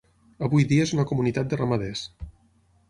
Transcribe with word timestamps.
Avui 0.47 0.65
dia 0.71 0.87
és 0.89 0.93
una 0.97 1.05
comunitat 1.11 1.53
de 1.53 1.61
ramaders. 1.63 2.05